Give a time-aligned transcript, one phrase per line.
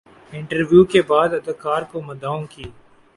[0.33, 2.63] interview کے بعد اداکار کو مداحوں کی